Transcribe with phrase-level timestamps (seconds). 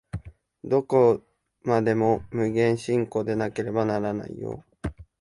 [0.63, 1.21] どこ
[1.61, 4.33] までも無限進行でなければならない。